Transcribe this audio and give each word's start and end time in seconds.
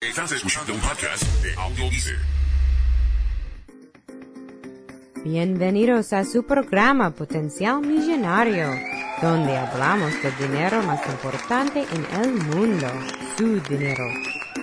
Estás 0.00 0.30
escuchando 0.30 0.74
un 0.74 0.78
podcast 0.78 1.24
de 1.42 1.54
Audio 1.54 1.90
Bienvenidos 5.24 6.12
a 6.12 6.24
su 6.24 6.46
programa 6.46 7.10
Potencial 7.10 7.80
Millonario, 7.80 8.68
donde 9.20 9.56
hablamos 9.56 10.12
del 10.22 10.36
dinero 10.38 10.84
más 10.84 11.04
importante 11.04 11.84
en 11.92 12.22
el 12.22 12.32
mundo, 12.32 12.86
su 13.36 13.58
dinero. 13.62 14.04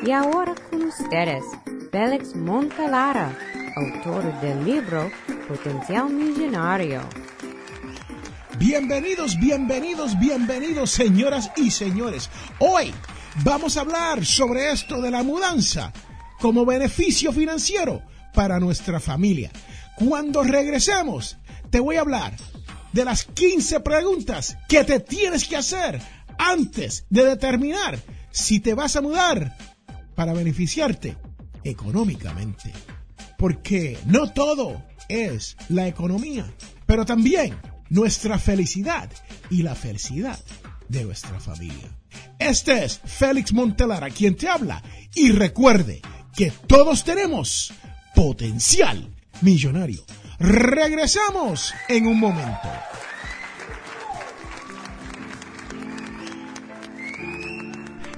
Y 0.06 0.12
ahora 0.12 0.56
con 0.70 0.84
ustedes, 0.84 1.44
Félix 1.92 2.34
Montalara, 2.34 3.38
autor 3.76 4.40
del 4.40 4.64
libro 4.64 5.12
Potencial 5.50 6.10
Millonario. 6.12 7.02
Bienvenidos, 8.58 9.38
bienvenidos, 9.38 10.18
bienvenidos, 10.18 10.92
señoras 10.92 11.52
y 11.58 11.72
señores. 11.72 12.30
Hoy 12.60 12.94
vamos 13.44 13.78
a 13.78 13.82
hablar 13.82 14.26
sobre 14.26 14.72
esto 14.72 15.02
de 15.02 15.12
la 15.12 15.24
mudanza 15.24 15.92
como 16.40 16.66
beneficio 16.66 17.32
financiero 17.32 18.02
para 18.34 18.60
nuestra 18.60 19.00
familia. 19.00 19.52
Cuando 19.96 20.44
regresemos, 20.44 21.38
te 21.70 21.80
voy 21.80 21.96
a 21.96 22.02
hablar 22.02 22.36
de 22.92 23.06
las 23.06 23.26
15 23.26 23.80
preguntas 23.82 24.58
que 24.68 24.84
te 24.84 25.00
tienes 25.00 25.48
que 25.48 25.58
hacer 25.58 26.02
antes 26.38 27.06
de 27.10 27.26
determinar 27.26 28.00
si 28.32 28.60
te 28.60 28.74
vas 28.74 28.96
a 28.96 29.02
mudar 29.02 29.58
para 30.16 30.34
beneficiarte 30.34 31.18
económicamente. 31.64 32.72
Porque 33.38 33.98
no 34.06 34.32
todo 34.32 34.84
es 35.10 35.58
la 35.70 35.88
economía, 35.88 36.46
pero 36.86 37.06
también 37.06 37.58
nuestra 37.90 38.40
felicidad 38.40 39.10
y 39.50 39.64
la 39.64 39.76
felicidad 39.76 40.40
de 40.88 41.04
nuestra 41.04 41.40
familia. 41.40 41.90
Este 42.46 42.86
es 42.86 43.02
Félix 43.04 43.52
Montelara 43.54 44.12
quien 44.12 44.36
te 44.36 44.48
habla 44.48 44.80
y 45.16 45.32
recuerde 45.32 46.00
que 46.38 46.52
todos 46.68 47.04
tenemos 47.04 47.74
potencial 48.14 49.10
millonario. 49.42 50.06
Regresamos 50.38 51.74
en 51.90 52.06
un 52.06 52.20
momento. 52.20 52.70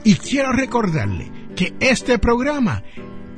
Y 0.03 0.15
quiero 0.15 0.51
recordarle 0.51 1.31
que 1.55 1.73
este 1.79 2.19
programa, 2.19 2.83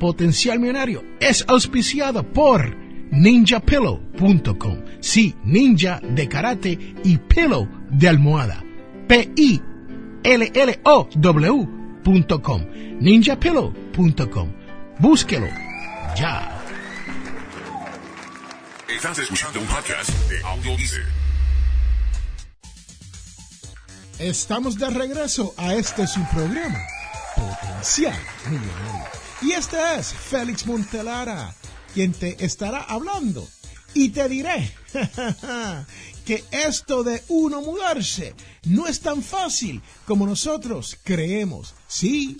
Potencial 0.00 0.58
Millonario, 0.58 1.04
es 1.20 1.44
auspiciado 1.46 2.24
por 2.32 2.76
ninjapillow.com. 3.12 4.78
Sí, 4.98 5.36
ninja 5.44 6.00
de 6.00 6.28
karate 6.28 6.76
y 7.04 7.16
pillow 7.16 7.68
de 7.90 8.08
almohada. 8.08 8.64
P-I-L-L-O-W.com. 9.06 9.69
ninjapillow.com. 13.00 14.52
Búsquelo 14.98 15.48
ya. 16.16 16.56
Estás 18.88 19.18
escuchando 19.18 19.60
un 19.60 19.66
podcast 19.66 20.10
de 20.28 20.40
Audio 20.42 20.76
Estamos 24.18 24.78
de 24.78 24.90
regreso 24.90 25.54
a 25.56 25.74
este 25.74 26.06
su 26.06 26.22
programa, 26.34 26.78
Potencial 27.34 28.18
Millonario. 28.50 29.06
Y 29.40 29.52
este 29.52 29.78
es 29.96 30.12
Félix 30.12 30.66
Montelara, 30.66 31.54
quien 31.94 32.12
te 32.12 32.44
estará 32.44 32.82
hablando. 32.82 33.48
Y 33.94 34.10
te 34.10 34.28
diré 34.28 34.72
que 36.24 36.44
esto 36.52 37.02
de 37.02 37.22
uno 37.28 37.60
mudarse 37.60 38.34
no 38.64 38.86
es 38.86 39.00
tan 39.00 39.22
fácil 39.22 39.82
como 40.06 40.26
nosotros 40.26 40.96
creemos. 41.02 41.74
Sí, 41.88 42.36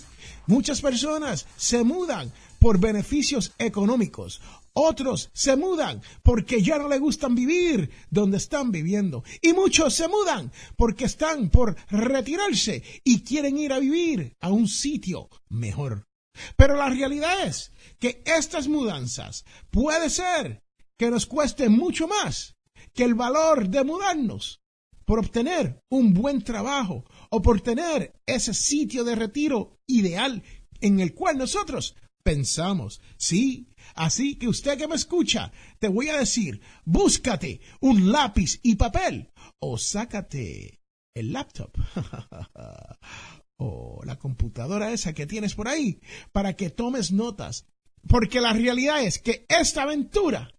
muchas 0.47 0.81
personas 0.81 1.45
se 1.57 1.83
mudan 1.83 2.31
por 2.59 2.79
beneficios 2.79 3.53
económicos. 3.57 4.41
Otros 4.73 5.29
se 5.33 5.57
mudan 5.57 6.01
porque 6.23 6.61
ya 6.61 6.77
no 6.77 6.87
le 6.87 6.99
gustan 6.99 7.35
vivir 7.35 7.89
donde 8.09 8.37
están 8.37 8.71
viviendo. 8.71 9.23
Y 9.41 9.51
muchos 9.51 9.93
se 9.93 10.07
mudan 10.07 10.51
porque 10.77 11.05
están 11.05 11.49
por 11.49 11.75
retirarse 11.89 12.81
y 13.03 13.23
quieren 13.23 13.57
ir 13.57 13.73
a 13.73 13.79
vivir 13.79 14.37
a 14.39 14.49
un 14.49 14.69
sitio 14.69 15.29
mejor. 15.49 16.07
Pero 16.55 16.77
la 16.77 16.89
realidad 16.89 17.45
es 17.45 17.73
que 17.99 18.23
estas 18.25 18.69
mudanzas 18.69 19.43
puede 19.69 20.09
ser 20.09 20.63
que 21.01 21.09
nos 21.09 21.25
cueste 21.25 21.67
mucho 21.67 22.07
más 22.07 22.55
que 22.93 23.03
el 23.03 23.15
valor 23.15 23.69
de 23.69 23.83
mudarnos 23.83 24.61
por 25.03 25.17
obtener 25.17 25.81
un 25.89 26.13
buen 26.13 26.43
trabajo 26.43 27.05
o 27.31 27.41
por 27.41 27.59
tener 27.59 28.13
ese 28.27 28.53
sitio 28.53 29.03
de 29.03 29.15
retiro 29.15 29.79
ideal 29.87 30.43
en 30.79 30.99
el 30.99 31.15
cual 31.15 31.39
nosotros 31.39 31.95
pensamos. 32.21 33.01
Sí, 33.17 33.67
así 33.95 34.35
que 34.35 34.47
usted 34.47 34.77
que 34.77 34.87
me 34.87 34.93
escucha, 34.93 35.51
te 35.79 35.87
voy 35.87 36.09
a 36.09 36.17
decir, 36.17 36.61
búscate 36.85 37.61
un 37.79 38.11
lápiz 38.11 38.59
y 38.61 38.75
papel 38.75 39.31
o 39.57 39.79
sácate 39.79 40.81
el 41.15 41.33
laptop 41.33 41.75
o 43.57 44.01
la 44.05 44.19
computadora 44.19 44.91
esa 44.91 45.13
que 45.13 45.25
tienes 45.25 45.55
por 45.55 45.67
ahí 45.67 45.99
para 46.31 46.55
que 46.55 46.69
tomes 46.69 47.11
notas. 47.11 47.65
Porque 48.07 48.39
la 48.39 48.53
realidad 48.53 49.03
es 49.03 49.17
que 49.17 49.47
esta 49.49 49.81
aventura 49.81 50.51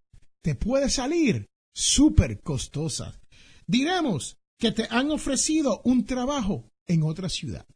te 0.43 0.55
puede 0.55 0.91
salir 0.91 1.49
súper 1.75 2.41
costosa. 2.41 3.21
Diremos 3.67 4.39
que 4.59 4.73
te 4.73 4.87
han 4.91 5.11
ofrecido 5.11 5.81
un 5.85 6.05
trabajo 6.05 6.71
en 6.87 7.03
otra 7.03 7.29
ciudad 7.29 7.67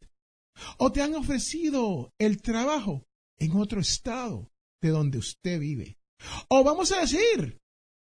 o 0.77 0.91
te 0.91 1.01
han 1.01 1.15
ofrecido 1.15 2.13
el 2.17 2.41
trabajo 2.41 3.07
en 3.37 3.53
otro 3.53 3.79
estado 3.79 4.51
de 4.81 4.89
donde 4.89 5.17
usted 5.17 5.59
vive. 5.59 5.99
O 6.49 6.63
vamos 6.63 6.91
a 6.91 7.01
decir 7.01 7.59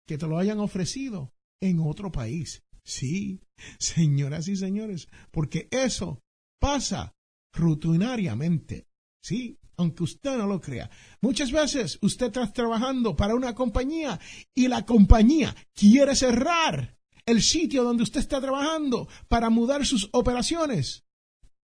que 0.05 0.17
te 0.17 0.27
lo 0.27 0.37
hayan 0.37 0.59
ofrecido 0.59 1.33
en 1.61 1.79
otro 1.79 2.11
país. 2.11 2.63
Sí, 2.83 3.41
señoras 3.79 4.47
y 4.47 4.55
señores, 4.55 5.07
porque 5.31 5.67
eso 5.71 6.21
pasa 6.59 7.15
rutinariamente. 7.53 8.87
Sí, 9.21 9.59
aunque 9.77 10.03
usted 10.03 10.37
no 10.37 10.47
lo 10.47 10.59
crea. 10.59 10.89
Muchas 11.21 11.51
veces 11.51 11.99
usted 12.01 12.27
está 12.27 12.51
trabajando 12.51 13.15
para 13.15 13.35
una 13.35 13.53
compañía 13.55 14.19
y 14.53 14.67
la 14.67 14.85
compañía 14.85 15.55
quiere 15.73 16.15
cerrar 16.15 16.97
el 17.25 17.41
sitio 17.41 17.83
donde 17.83 18.03
usted 18.03 18.21
está 18.21 18.41
trabajando 18.41 19.07
para 19.27 19.49
mudar 19.49 19.85
sus 19.85 20.09
operaciones 20.13 21.05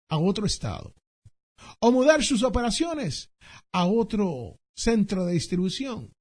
a 0.08 0.18
otro 0.18 0.46
estado 0.46 0.94
o 1.78 1.92
mudar 1.92 2.24
sus 2.24 2.42
operaciones 2.42 3.30
a 3.72 3.86
otro 3.86 4.58
centro 4.74 5.26
de 5.26 5.34
distribución, 5.34 6.12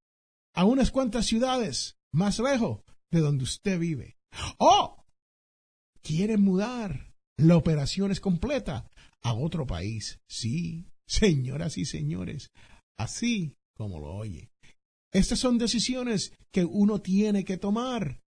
a 0.53 0.65
unas 0.65 0.91
cuantas 0.91 1.25
ciudades 1.25 1.97
más 2.11 2.39
lejos 2.39 2.81
de 3.09 3.21
donde 3.21 3.45
usted 3.45 3.79
vive. 3.79 4.17
O 4.57 5.05
quiere 6.01 6.37
mudar 6.37 7.15
la 7.37 7.55
operación 7.55 8.11
es 8.11 8.19
completa 8.19 8.89
a 9.21 9.33
otro 9.33 9.65
país. 9.65 10.19
Sí, 10.27 10.85
señoras 11.09 11.77
y 11.77 11.85
señores, 11.85 12.51
así 12.97 13.55
como 13.75 13.99
lo 13.99 14.13
oye. 14.13 14.51
Estas 15.11 15.39
son 15.39 15.57
decisiones 15.57 16.33
que 16.51 16.65
uno 16.65 17.01
tiene 17.01 17.43
que 17.43 17.57
tomar 17.57 18.21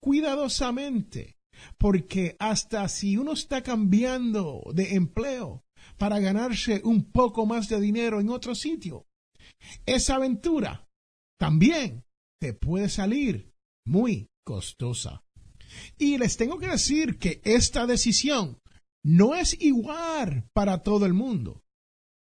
cuidadosamente, 0.00 1.36
porque 1.78 2.36
hasta 2.38 2.88
si 2.88 3.16
uno 3.16 3.32
está 3.32 3.62
cambiando 3.62 4.62
de 4.74 4.94
empleo, 4.94 5.62
para 5.98 6.20
ganarse 6.20 6.80
un 6.84 7.10
poco 7.10 7.46
más 7.46 7.68
de 7.68 7.80
dinero 7.80 8.20
en 8.20 8.28
otro 8.28 8.54
sitio. 8.54 9.06
Esa 9.86 10.16
aventura 10.16 10.88
también 11.38 12.04
te 12.40 12.54
puede 12.54 12.88
salir 12.88 13.52
muy 13.86 14.28
costosa. 14.44 15.24
Y 15.98 16.18
les 16.18 16.36
tengo 16.36 16.58
que 16.58 16.68
decir 16.68 17.18
que 17.18 17.40
esta 17.44 17.86
decisión 17.86 18.58
no 19.04 19.34
es 19.34 19.60
igual 19.60 20.48
para 20.52 20.82
todo 20.82 21.06
el 21.06 21.14
mundo. 21.14 21.61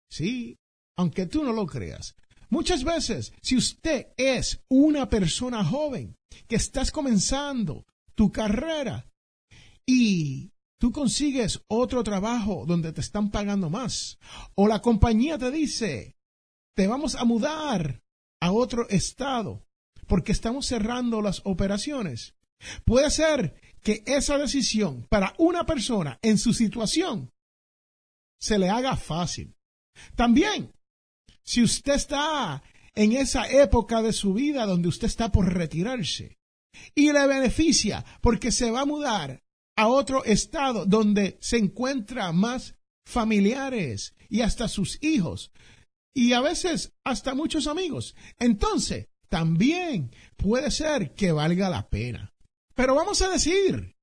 Sí, 0.10 0.58
aunque 0.98 1.26
tú 1.26 1.44
no 1.44 1.52
lo 1.54 1.66
creas. 1.66 2.16
Muchas 2.50 2.84
veces, 2.84 3.34
si 3.42 3.58
usted 3.58 4.08
es 4.18 4.64
una 4.70 5.10
persona 5.10 5.64
joven 5.64 6.16
que 6.48 6.56
estás 6.56 6.92
comenzando 6.92 7.86
tu 8.14 8.32
carrera 8.32 9.10
y 9.86 10.52
tú 10.80 10.92
consigues 10.92 11.62
otro 11.68 12.04
trabajo 12.04 12.66
donde 12.68 12.94
te 12.94 13.02
están 13.02 13.30
pagando 13.30 13.70
más. 13.70 14.18
O 14.56 14.68
la 14.68 14.82
compañía 14.82 15.38
te 15.38 15.52
dice, 15.52 16.16
te 16.76 16.88
vamos 16.88 17.16
a 17.16 17.26
mudar 17.26 18.04
a 18.42 18.52
otro 18.52 18.88
estado 18.90 19.66
porque 20.08 20.32
estamos 20.32 20.66
cerrando 20.68 21.22
las 21.22 21.42
operaciones. 21.46 22.36
Puede 22.86 23.10
ser 23.10 23.60
que 23.82 24.04
esa 24.06 24.38
decisión 24.38 25.06
para 25.10 25.34
una 25.38 25.66
persona 25.66 26.20
en 26.22 26.38
su 26.38 26.54
situación 26.54 27.32
se 28.40 28.60
le 28.60 28.70
haga 28.70 28.96
fácil. 28.96 29.55
También, 30.16 30.74
si 31.44 31.64
usted 31.64 31.94
está 31.94 32.64
en 32.94 33.14
esa 33.14 33.50
época 33.50 34.02
de 34.02 34.14
su 34.14 34.34
vida 34.34 34.66
donde 34.66 34.88
usted 34.88 35.08
está 35.08 35.32
por 35.32 35.54
retirarse 35.54 36.38
y 36.94 37.12
le 37.12 37.28
beneficia 37.28 38.06
porque 38.22 38.52
se 38.52 38.72
va 38.72 38.82
a 38.82 38.86
mudar 38.86 39.44
a 39.78 39.88
otro 39.88 40.24
estado 40.24 40.86
donde 40.86 41.38
se 41.42 41.58
encuentra 41.58 42.32
más 42.32 42.76
familiares 43.06 44.16
y 44.30 44.42
hasta 44.42 44.68
sus 44.68 45.02
hijos. 45.04 45.52
y 46.18 46.32
a 46.32 46.40
veces 46.40 46.94
hasta 47.04 47.36
muchos 47.36 47.68
amigos. 47.68 48.16
Entonces, 48.40 49.10
también 49.28 50.12
puede 50.38 50.72
ser 50.72 51.14
que 51.14 51.34
valga 51.34 51.70
la 51.70 51.90
pena. 51.90 52.34
Pero 52.74 52.96
vamos 52.96 53.22
a 53.22 53.28
decir 53.28 53.96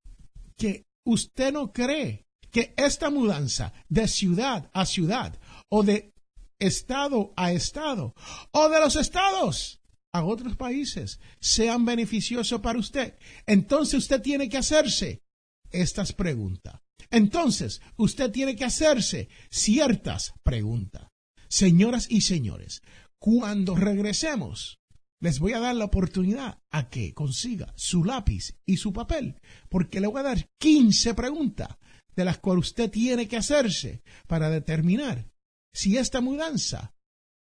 que 0.58 0.84
usted 1.06 1.54
no 1.54 1.72
cree 1.72 2.26
que 2.50 2.74
esta 2.76 3.08
mudanza 3.08 3.72
de 3.88 4.06
ciudad 4.08 4.70
a 4.74 4.84
ciudad 4.84 5.40
o 5.74 5.82
de 5.82 6.12
estado 6.58 7.32
a 7.34 7.50
estado 7.52 8.14
o 8.52 8.68
de 8.68 8.78
los 8.78 8.94
estados 8.96 9.80
a 10.12 10.22
otros 10.22 10.54
países 10.56 11.18
sean 11.40 11.86
beneficiosos 11.86 12.60
para 12.60 12.78
usted, 12.78 13.16
entonces 13.46 13.94
usted 13.94 14.20
tiene 14.20 14.50
que 14.50 14.58
hacerse 14.58 15.22
estas 15.70 16.12
preguntas. 16.12 16.80
Entonces, 17.10 17.80
usted 17.96 18.30
tiene 18.30 18.54
que 18.54 18.66
hacerse 18.66 19.30
ciertas 19.50 20.34
preguntas. 20.42 21.08
Señoras 21.48 22.06
y 22.10 22.20
señores, 22.20 22.82
cuando 23.18 23.74
regresemos, 23.74 24.78
les 25.20 25.38
voy 25.38 25.54
a 25.54 25.60
dar 25.60 25.74
la 25.74 25.86
oportunidad 25.86 26.58
a 26.70 26.90
que 26.90 27.14
consiga 27.14 27.72
su 27.76 28.04
lápiz 28.04 28.58
y 28.66 28.76
su 28.76 28.92
papel, 28.92 29.40
porque 29.70 30.00
le 30.00 30.06
voy 30.06 30.20
a 30.20 30.24
dar 30.24 30.50
15 30.58 31.14
preguntas 31.14 31.78
de 32.14 32.26
las 32.26 32.38
cuales 32.38 32.68
usted 32.68 32.90
tiene 32.90 33.26
que 33.26 33.38
hacerse 33.38 34.02
para 34.26 34.50
determinar 34.50 35.31
si 35.72 35.96
esta 35.96 36.20
mudanza 36.20 36.94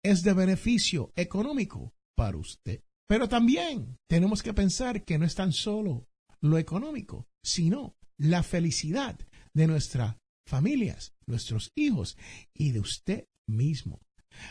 es 0.03 0.23
de 0.23 0.33
beneficio 0.33 1.13
económico 1.17 1.95
para 2.15 2.37
usted. 2.37 2.83
Pero 3.07 3.29
también 3.29 3.99
tenemos 4.09 4.43
que 4.43 4.55
pensar 4.55 5.05
que 5.05 5.19
no 5.19 5.27
es 5.27 5.35
tan 5.35 5.53
solo 5.53 6.09
lo 6.41 6.59
económico, 6.59 7.27
sino 7.43 7.97
la 8.19 8.43
felicidad 8.43 9.19
de 9.53 9.67
nuestras 9.67 10.17
familias, 10.47 11.15
nuestros 11.27 11.73
hijos 11.75 12.17
y 12.55 12.73
de 12.73 12.81
usted 12.81 13.29
mismo. 13.47 14.01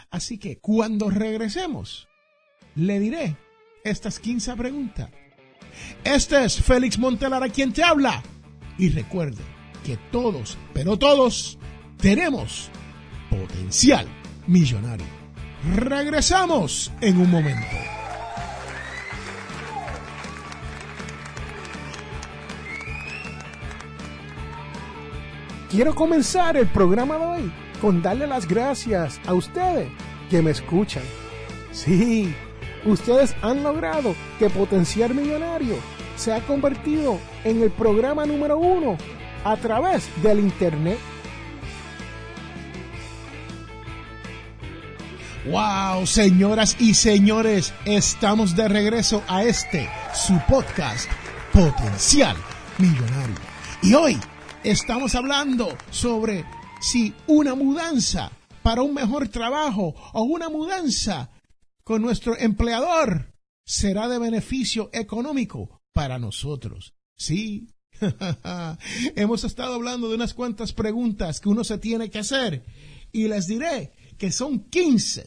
Así 0.10 0.38
que 0.38 0.60
cuando 0.60 1.10
regresemos, 1.10 2.08
le 2.76 3.00
diré 3.00 3.38
estas 3.84 4.20
15 4.20 4.56
preguntas. 4.56 5.10
Este 6.04 6.46
es 6.46 6.62
Félix 6.62 6.98
Montelara 6.98 7.50
quien 7.50 7.74
te 7.74 7.84
habla. 7.84 8.24
Y 8.78 8.90
recuerde 8.90 9.44
que 9.86 9.98
todos, 10.12 10.58
pero 10.74 10.98
todos, 10.98 11.60
tenemos 11.98 12.70
potencial 13.34 14.08
millonario. 14.48 15.06
Regresamos 15.76 16.92
en 17.02 17.18
un 17.20 17.32
momento. 17.32 17.78
Quiero 25.70 25.96
comenzar 25.96 26.56
el 26.58 26.68
programa 26.68 27.18
de 27.18 27.26
hoy 27.26 27.54
con 27.82 28.02
darle 28.02 28.28
las 28.28 28.48
gracias 28.48 29.20
a 29.26 29.34
ustedes 29.34 29.90
que 30.30 30.42
me 30.42 30.52
escuchan. 30.52 31.04
Sí, 31.72 32.34
ustedes 32.86 33.36
han 33.42 33.64
logrado 33.64 34.16
que 34.38 34.52
Potencial 34.52 35.16
Millonario 35.16 35.76
se 36.16 36.32
ha 36.32 36.42
convertido 36.42 37.18
en 37.44 37.64
el 37.64 37.72
programa 37.72 38.26
número 38.26 38.58
uno 38.58 38.98
a 39.44 39.58
través 39.58 40.08
del 40.22 40.40
Internet. 40.40 41.00
Wow, 45.46 46.08
señoras 46.08 46.78
y 46.80 46.94
señores, 46.94 47.74
estamos 47.84 48.56
de 48.56 48.70
regreso 48.70 49.22
a 49.28 49.44
este, 49.44 49.90
su 50.16 50.40
podcast, 50.48 51.10
Potencial 51.52 52.38
Millonario. 52.78 53.36
Y 53.82 53.94
hoy 53.94 54.18
estamos 54.64 55.16
hablando 55.16 55.78
sobre 55.92 56.46
si 56.80 57.14
una 57.28 57.56
mudanza 57.56 58.32
para 58.62 58.84
un 58.84 58.94
mejor 58.94 59.28
trabajo 59.28 59.94
o 60.14 60.24
una 60.24 60.48
mudanza 60.48 61.30
con 61.84 62.02
nuestro 62.02 62.38
empleador 62.40 63.34
será 63.66 64.08
de 64.08 64.20
beneficio 64.20 64.90
económico 64.94 65.82
para 65.92 66.20
nosotros. 66.20 66.94
Sí, 67.18 67.68
hemos 69.18 69.44
estado 69.44 69.74
hablando 69.74 70.08
de 70.08 70.16
unas 70.16 70.34
cuantas 70.34 70.72
preguntas 70.72 71.42
que 71.42 71.50
uno 71.50 71.66
se 71.66 71.80
tiene 71.80 72.10
que 72.10 72.20
hacer 72.20 72.64
y 73.12 73.28
les 73.28 73.48
diré 73.48 73.92
que 74.18 74.32
son 74.32 74.70
15 74.70 75.26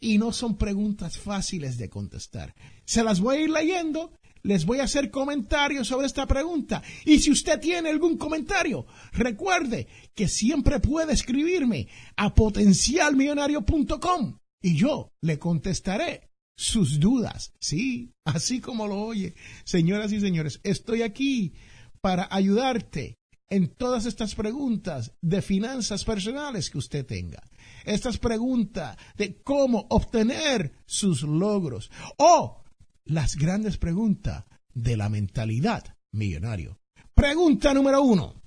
y 0.00 0.18
no 0.18 0.32
son 0.32 0.56
preguntas 0.56 1.18
fáciles 1.18 1.78
de 1.78 1.88
contestar. 1.88 2.54
Se 2.84 3.02
las 3.02 3.20
voy 3.20 3.36
a 3.36 3.40
ir 3.40 3.50
leyendo 3.50 4.12
les 4.46 4.64
voy 4.64 4.78
a 4.78 4.84
hacer 4.84 5.10
comentarios 5.10 5.88
sobre 5.88 6.06
esta 6.06 6.24
pregunta. 6.26 6.80
Y 7.04 7.18
si 7.18 7.32
usted 7.32 7.58
tiene 7.58 7.90
algún 7.90 8.16
comentario, 8.16 8.86
recuerde 9.12 9.88
que 10.14 10.28
siempre 10.28 10.78
puede 10.78 11.12
escribirme 11.12 11.88
a 12.16 12.32
potencialmillonario.com 12.32 14.38
y 14.62 14.76
yo 14.76 15.10
le 15.20 15.40
contestaré 15.40 16.30
sus 16.56 17.00
dudas. 17.00 17.52
Sí, 17.60 18.12
así 18.24 18.60
como 18.60 18.86
lo 18.86 19.02
oye. 19.02 19.34
Señoras 19.64 20.12
y 20.12 20.20
señores, 20.20 20.60
estoy 20.62 21.02
aquí 21.02 21.54
para 22.00 22.28
ayudarte 22.30 23.18
en 23.48 23.68
todas 23.68 24.06
estas 24.06 24.34
preguntas 24.34 25.12
de 25.20 25.42
finanzas 25.42 26.04
personales 26.04 26.70
que 26.70 26.78
usted 26.78 27.06
tenga. 27.06 27.42
Estas 27.84 28.18
preguntas 28.18 28.96
de 29.16 29.40
cómo 29.42 29.86
obtener 29.90 30.72
sus 30.86 31.22
logros 31.22 31.90
o 32.18 32.62
las 33.04 33.36
grandes 33.36 33.78
preguntas 33.78 34.44
de 34.74 34.96
la 34.96 35.08
mentalidad 35.08 35.96
millonario. 36.12 36.80
Pregunta 37.14 37.72
número 37.72 38.02
uno. 38.02 38.42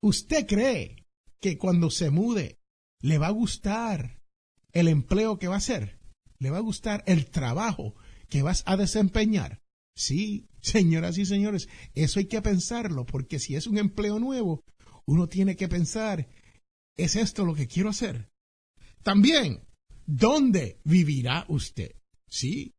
¿Usted 0.00 0.46
cree 0.46 1.06
que 1.40 1.56
cuando 1.56 1.90
se 1.90 2.10
mude 2.10 2.60
le 3.00 3.18
va 3.18 3.28
a 3.28 3.30
gustar 3.30 4.20
el 4.72 4.88
empleo 4.88 5.38
que 5.38 5.48
va 5.48 5.54
a 5.54 5.58
hacer? 5.58 5.98
¿Le 6.38 6.50
va 6.50 6.58
a 6.58 6.60
gustar 6.60 7.02
el 7.06 7.30
trabajo 7.30 7.94
que 8.28 8.42
vas 8.42 8.62
a 8.66 8.76
desempeñar? 8.76 9.62
Sí, 9.96 10.46
señoras 10.60 11.18
y 11.18 11.24
señores, 11.24 11.68
eso 11.94 12.18
hay 12.18 12.26
que 12.26 12.42
pensarlo, 12.42 13.06
porque 13.06 13.38
si 13.38 13.56
es 13.56 13.66
un 13.66 13.78
empleo 13.78 14.18
nuevo, 14.18 14.62
uno 15.06 15.26
tiene 15.26 15.56
que 15.56 15.68
pensar, 15.68 16.28
¿es 16.96 17.16
esto 17.16 17.44
lo 17.44 17.54
que 17.54 17.66
quiero 17.66 17.88
hacer? 17.88 18.28
También, 19.02 19.66
¿Dónde 20.06 20.78
vivirá 20.84 21.44
usted? 21.48 21.96
Sí, 22.28 22.72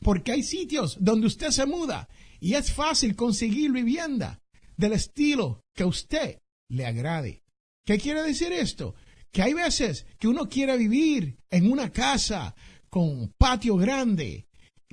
porque 0.00 0.30
hay 0.30 0.44
sitios 0.44 0.96
donde 1.00 1.26
usted 1.26 1.50
se 1.50 1.66
muda 1.66 2.08
y 2.40 2.54
es 2.54 2.72
fácil 2.72 3.16
conseguir 3.16 3.72
vivienda 3.72 4.40
del 4.76 4.92
estilo 4.92 5.60
que 5.74 5.82
a 5.82 5.88
usted 5.88 6.38
le 6.70 6.86
agrade. 6.86 7.42
¿Qué 7.84 7.98
quiere 7.98 8.22
decir 8.22 8.52
esto? 8.52 8.94
Que 9.32 9.42
hay 9.42 9.54
veces 9.54 10.06
que 10.20 10.28
uno 10.28 10.48
quiere 10.48 10.76
vivir 10.76 11.40
en 11.50 11.70
una 11.70 11.90
casa 11.90 12.54
con 12.88 13.34
patio 13.36 13.76
grande 13.76 14.46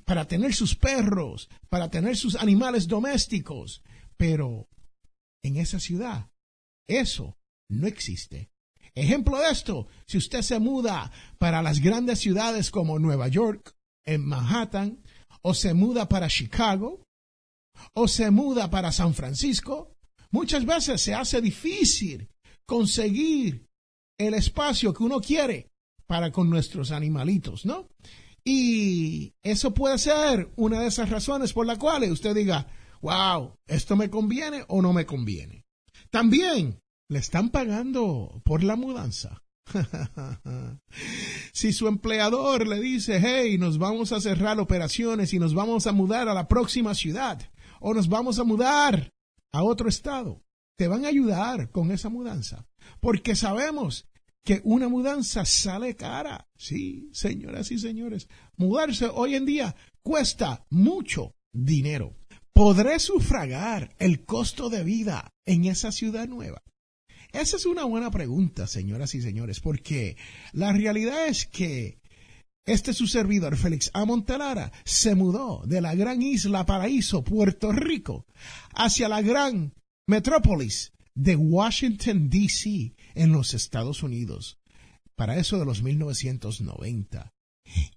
para 0.06 0.28
tener 0.28 0.54
sus 0.54 0.76
perros, 0.76 1.50
para 1.70 1.90
tener 1.90 2.16
sus 2.16 2.36
animales 2.36 2.88
domésticos, 2.88 3.82
pero 4.18 4.70
en 5.44 5.58
esa 5.58 5.80
ciudad 5.80 6.30
eso 6.88 7.38
no 7.70 7.88
existe. 7.88 8.50
Ejemplo 8.94 9.38
de 9.38 9.50
esto, 9.50 9.88
si 10.06 10.18
usted 10.18 10.42
se 10.42 10.60
muda 10.60 11.12
para 11.38 11.62
las 11.62 11.80
grandes 11.80 12.20
ciudades 12.20 12.72
como 12.72 13.00
Nueva 13.00 13.28
York, 13.28 13.76
en 14.06 14.26
Manhattan, 14.26 15.04
o 15.42 15.54
se 15.54 15.74
muda 15.74 16.08
para 16.08 16.28
Chicago, 16.30 17.04
o 17.94 18.08
se 18.08 18.32
muda 18.32 18.70
para 18.70 18.92
San 18.92 19.14
Francisco, 19.14 19.98
muchas 20.32 20.66
veces 20.66 21.02
se 21.02 21.14
hace 21.14 21.42
difícil 21.42 22.30
conseguir 22.66 23.68
el 24.18 24.34
espacio 24.34 24.94
que 24.94 25.04
uno 25.04 25.20
quiere 25.20 25.72
para 26.08 26.32
con 26.32 26.50
nuestros 26.50 26.92
animalitos, 26.92 27.66
¿no? 27.66 27.90
Y 28.48 29.34
eso 29.42 29.74
puede 29.74 29.98
ser 29.98 30.52
una 30.56 30.82
de 30.82 30.88
esas 30.88 31.10
razones 31.10 31.52
por 31.52 31.66
las 31.66 31.80
cuales 31.80 32.12
usted 32.12 32.36
diga, 32.36 32.68
wow, 33.02 33.58
esto 33.66 33.96
me 33.96 34.12
conviene 34.12 34.64
o 34.68 34.84
no 34.84 34.94
me 34.94 35.08
conviene. 35.08 35.66
También 36.12 36.80
le 37.10 37.20
están 37.20 37.50
pagando 37.50 38.42
por 38.46 38.64
la 38.64 38.76
mudanza. 38.76 39.42
si 41.54 41.74
su 41.74 41.88
empleador 41.88 42.68
le 42.68 42.80
dice, 42.80 43.20
hey, 43.20 43.58
nos 43.58 43.80
vamos 43.80 44.12
a 44.12 44.22
cerrar 44.22 44.60
operaciones 44.60 45.34
y 45.34 45.40
nos 45.40 45.56
vamos 45.56 45.88
a 45.88 45.92
mudar 45.92 46.30
a 46.30 46.36
la 46.36 46.48
próxima 46.48 46.94
ciudad 46.94 47.42
o 47.80 47.96
nos 47.96 48.10
vamos 48.10 48.38
a 48.38 48.44
mudar 48.44 49.12
a 49.52 49.64
otro 49.64 49.90
estado, 49.90 50.44
te 50.78 50.88
van 50.88 51.06
a 51.06 51.08
ayudar 51.08 51.72
con 51.72 51.92
esa 51.92 52.10
mudanza. 52.10 52.68
Porque 53.00 53.36
sabemos 53.36 54.08
que 54.46 54.62
una 54.64 54.88
mudanza 54.88 55.44
sale 55.44 55.96
cara. 55.96 56.48
Sí, 56.56 57.10
señoras 57.12 57.72
y 57.72 57.80
señores, 57.80 58.30
mudarse 58.56 59.08
hoy 59.08 59.36
en 59.36 59.46
día 59.46 59.76
cuesta 60.04 60.66
mucho 60.70 61.34
dinero. 61.52 62.16
¿Podré 62.54 63.00
sufragar 63.00 63.94
el 64.00 64.24
costo 64.24 64.70
de 64.70 64.84
vida 64.84 65.34
en 65.46 65.66
esa 65.66 65.92
ciudad 65.92 66.28
nueva? 66.28 66.62
Esa 67.34 67.58
es 67.58 67.66
una 67.66 67.84
buena 67.84 68.12
pregunta, 68.12 68.68
señoras 68.68 69.14
y 69.16 69.22
señores, 69.22 69.60
porque 69.60 70.16
la 70.54 70.72
realidad 70.72 71.28
es 71.28 71.48
que 71.48 71.98
este 72.66 72.94
su 72.94 73.08
servidor, 73.08 73.58
Félix 73.58 73.92
A. 73.94 74.06
Montelara, 74.06 74.72
se 74.86 75.16
mudó 75.16 75.64
de 75.66 75.82
la 75.82 75.96
gran 75.96 76.22
isla 76.22 76.66
Paraíso, 76.66 77.24
Puerto 77.24 77.72
Rico, 77.72 78.26
hacia 78.74 79.10
la 79.10 79.22
gran 79.22 79.74
metrópolis 80.08 80.94
de 81.16 81.36
Washington, 81.36 82.30
D.C., 82.30 82.94
en 83.16 83.32
los 83.32 83.54
Estados 83.54 84.04
Unidos, 84.04 84.60
para 85.16 85.38
eso 85.38 85.58
de 85.58 85.66
los 85.66 85.82
1990. 85.82 87.34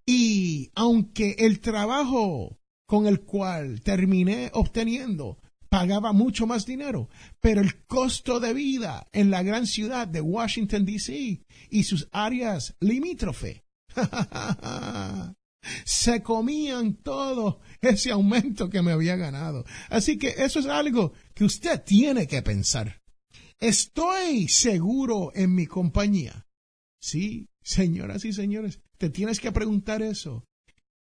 Y 0.07 0.71
aunque 0.75 1.37
el 1.39 1.61
trabajo 1.61 2.59
con 2.87 3.07
el 3.07 3.21
cual 3.21 3.83
terminé 3.83 4.51
obteniendo 4.55 5.39
pagaba 5.69 6.13
mucho 6.13 6.47
más 6.47 6.65
dinero, 6.65 7.11
pero 7.41 7.61
el 7.61 7.85
costo 7.85 8.41
de 8.41 8.55
vida 8.55 9.07
en 9.13 9.31
la 9.31 9.43
gran 9.43 9.67
ciudad 9.67 10.09
de 10.09 10.23
Washington, 10.23 10.87
D.C. 10.87 11.43
y 11.69 11.83
sus 11.83 12.09
áreas 12.13 12.75
limítrofe 12.81 13.65
se 15.85 16.23
comían 16.23 16.95
todo 16.95 17.61
ese 17.83 18.11
aumento 18.11 18.71
que 18.71 18.81
me 18.81 18.93
había 18.93 19.17
ganado. 19.17 19.65
Así 19.91 20.17
que 20.17 20.35
eso 20.39 20.61
es 20.61 20.67
algo 20.67 21.13
que 21.35 21.45
usted 21.45 21.83
tiene 21.83 22.27
que 22.27 22.41
pensar. 22.41 23.03
¿Estoy 23.61 24.47
seguro 24.47 25.33
en 25.35 25.53
mi 25.53 25.67
compañía? 25.67 26.47
Sí, 27.01 27.49
señoras 27.61 28.25
y 28.25 28.33
señores, 28.33 28.81
te 28.99 29.11
tienes 29.11 29.41
que 29.41 29.51
preguntar 29.51 30.01
eso. 30.01 30.45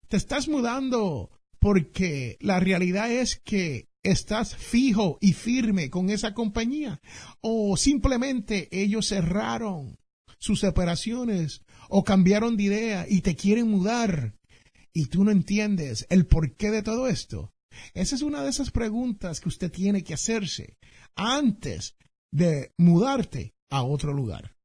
Te 0.08 0.16
estás 0.16 0.48
mudando 0.48 1.30
porque 1.60 2.36
la 2.40 2.58
realidad 2.58 3.12
es 3.12 3.40
que 3.44 3.86
estás 4.02 4.56
fijo 4.56 5.18
y 5.20 5.34
firme 5.34 5.88
con 5.88 6.10
esa 6.10 6.34
compañía 6.34 7.00
o 7.40 7.76
simplemente 7.76 8.68
ellos 8.72 9.08
cerraron 9.08 9.96
sus 10.38 10.64
operaciones 10.64 11.62
o 11.88 12.02
cambiaron 12.02 12.56
de 12.56 12.64
idea 12.64 13.06
y 13.08 13.20
te 13.20 13.36
quieren 13.36 13.70
mudar 13.70 14.34
y 14.92 15.06
tú 15.06 15.22
no 15.22 15.30
entiendes 15.30 16.06
el 16.10 16.26
porqué 16.26 16.72
de 16.72 16.82
todo 16.82 17.06
esto. 17.06 17.52
Esa 17.94 18.16
es 18.16 18.22
una 18.22 18.42
de 18.42 18.50
esas 18.50 18.72
preguntas 18.72 19.40
que 19.40 19.48
usted 19.48 19.70
tiene 19.70 20.02
que 20.02 20.14
hacerse 20.14 20.76
antes 21.14 21.94
de 22.30 22.72
mudarte 22.76 23.54
a 23.70 23.82
otro 23.82 24.12
lugar. 24.12 24.56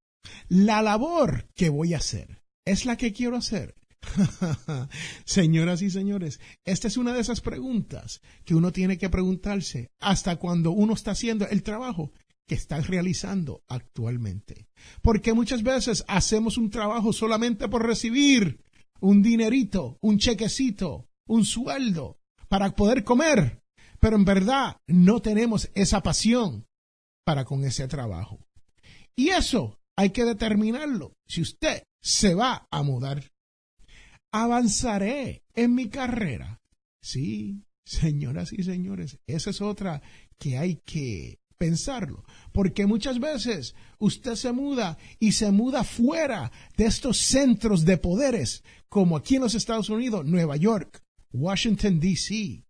La 0.47 0.81
labor 0.81 1.47
que 1.55 1.69
voy 1.69 1.93
a 1.93 1.97
hacer 1.97 2.43
es 2.65 2.85
la 2.85 2.97
que 2.97 3.13
quiero 3.13 3.37
hacer. 3.37 3.75
Señoras 5.25 5.81
y 5.81 5.89
señores, 5.89 6.39
esta 6.65 6.87
es 6.87 6.97
una 6.97 7.13
de 7.13 7.21
esas 7.21 7.41
preguntas 7.41 8.21
que 8.45 8.55
uno 8.55 8.71
tiene 8.71 8.97
que 8.97 9.09
preguntarse 9.09 9.91
hasta 9.99 10.35
cuando 10.35 10.71
uno 10.71 10.93
está 10.93 11.11
haciendo 11.11 11.47
el 11.47 11.63
trabajo 11.63 12.11
que 12.47 12.55
está 12.55 12.81
realizando 12.81 13.63
actualmente. 13.67 14.67
Porque 15.01 15.33
muchas 15.33 15.63
veces 15.63 16.03
hacemos 16.07 16.57
un 16.57 16.69
trabajo 16.69 17.13
solamente 17.13 17.69
por 17.69 17.85
recibir 17.85 18.61
un 18.99 19.21
dinerito, 19.21 19.97
un 20.01 20.17
chequecito, 20.17 21.07
un 21.27 21.45
sueldo 21.45 22.19
para 22.47 22.75
poder 22.75 23.03
comer, 23.03 23.63
pero 23.99 24.15
en 24.15 24.25
verdad 24.25 24.77
no 24.87 25.21
tenemos 25.21 25.69
esa 25.75 26.01
pasión 26.01 26.67
para 27.23 27.45
con 27.45 27.63
ese 27.63 27.87
trabajo. 27.87 28.39
Y 29.15 29.29
eso 29.29 29.79
hay 29.95 30.09
que 30.09 30.25
determinarlo 30.25 31.15
si 31.27 31.41
usted 31.41 31.83
se 32.01 32.35
va 32.35 32.67
a 32.69 32.83
mudar. 32.83 33.31
¿Avanzaré 34.31 35.43
en 35.53 35.75
mi 35.75 35.89
carrera? 35.89 36.61
Sí, 37.01 37.63
señoras 37.85 38.51
y 38.53 38.63
señores, 38.63 39.19
esa 39.27 39.51
es 39.51 39.61
otra 39.61 40.01
que 40.39 40.57
hay 40.57 40.77
que 40.85 41.39
pensarlo, 41.57 42.25
porque 42.51 42.85
muchas 42.85 43.19
veces 43.19 43.75
usted 43.99 44.35
se 44.35 44.51
muda 44.51 44.97
y 45.19 45.33
se 45.33 45.51
muda 45.51 45.83
fuera 45.83 46.51
de 46.75 46.85
estos 46.85 47.19
centros 47.19 47.85
de 47.85 47.97
poderes, 47.97 48.63
como 48.89 49.15
aquí 49.15 49.35
en 49.35 49.43
los 49.43 49.55
Estados 49.55 49.89
Unidos, 49.89 50.25
Nueva 50.25 50.57
York, 50.57 51.03
Washington, 51.31 51.99
D.C., 51.99 52.65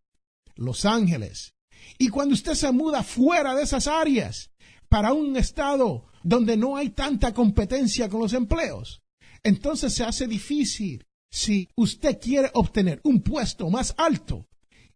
Los 0.55 0.86
Ángeles. 0.86 1.55
Y 1.97 2.09
cuando 2.09 2.33
usted 2.33 2.53
se 2.53 2.71
muda 2.71 3.03
fuera 3.03 3.55
de 3.55 3.63
esas 3.63 3.87
áreas, 3.87 4.51
para 4.89 5.13
un 5.13 5.35
estado 5.37 6.05
donde 6.23 6.55
no 6.55 6.77
hay 6.77 6.89
tanta 6.89 7.33
competencia 7.33 8.09
con 8.09 8.21
los 8.21 8.33
empleos, 8.33 9.01
entonces 9.43 9.93
se 9.93 10.03
hace 10.03 10.27
difícil 10.27 11.05
si 11.31 11.67
usted 11.75 12.19
quiere 12.19 12.51
obtener 12.53 13.01
un 13.03 13.21
puesto 13.21 13.69
más 13.69 13.95
alto 13.97 14.47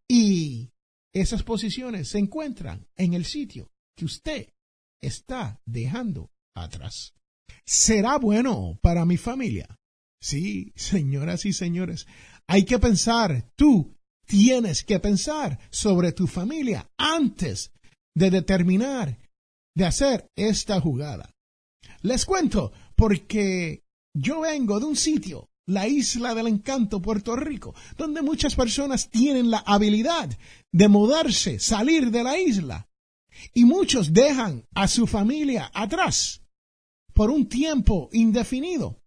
y 0.07 0.71
esas 1.13 1.43
posiciones 1.43 2.09
se 2.09 2.19
encuentran 2.19 2.87
en 2.95 3.13
el 3.13 3.25
sitio 3.25 3.71
que 3.95 4.05
usted 4.05 4.53
está 5.01 5.59
dejando 5.65 6.31
atrás. 6.53 7.15
¿Será 7.65 8.17
bueno 8.17 8.77
para 8.81 9.03
mi 9.05 9.17
familia? 9.17 9.79
Sí, 10.21 10.73
señoras 10.75 11.45
y 11.45 11.53
señores, 11.53 12.07
hay 12.47 12.65
que 12.65 12.79
pensar, 12.79 13.51
tú 13.55 13.96
tienes 14.27 14.83
que 14.83 14.99
pensar 14.99 15.57
sobre 15.71 16.11
tu 16.11 16.27
familia 16.27 16.89
antes 16.97 17.71
de 18.15 18.29
determinar 18.29 19.17
de 19.75 19.85
hacer 19.85 20.29
esta 20.35 20.81
jugada. 20.81 21.33
Les 22.01 22.25
cuento 22.25 22.71
porque 22.95 23.83
yo 24.15 24.41
vengo 24.41 24.79
de 24.79 24.85
un 24.85 24.95
sitio, 24.95 25.49
la 25.67 25.87
isla 25.87 26.33
del 26.33 26.47
encanto, 26.47 27.01
Puerto 27.01 27.35
Rico, 27.35 27.75
donde 27.97 28.21
muchas 28.21 28.55
personas 28.55 29.09
tienen 29.09 29.51
la 29.51 29.59
habilidad 29.59 30.29
de 30.71 30.87
mudarse, 30.87 31.59
salir 31.59 32.09
de 32.11 32.23
la 32.23 32.39
isla. 32.39 32.87
Y 33.53 33.65
muchos 33.65 34.13
dejan 34.13 34.65
a 34.73 34.87
su 34.87 35.05
familia 35.05 35.69
atrás 35.73 36.41
por 37.13 37.29
un 37.29 37.47
tiempo 37.47 38.09
indefinido. 38.11 38.99